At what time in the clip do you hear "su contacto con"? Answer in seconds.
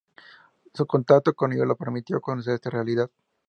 0.73-1.53